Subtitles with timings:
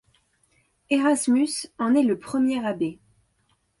[0.89, 2.97] Erasmus en est le premier abbé.